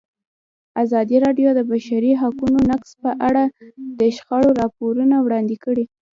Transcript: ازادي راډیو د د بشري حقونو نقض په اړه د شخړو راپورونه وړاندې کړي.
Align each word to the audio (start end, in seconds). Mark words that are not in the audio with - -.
ازادي 0.83 1.17
راډیو 1.25 1.49
د 1.53 1.57
د 1.57 1.61
بشري 1.71 2.11
حقونو 2.21 2.59
نقض 2.71 2.89
په 3.03 3.11
اړه 3.27 3.43
د 3.99 4.01
شخړو 4.15 4.49
راپورونه 4.61 5.15
وړاندې 5.25 5.55
کړي. 5.65 5.85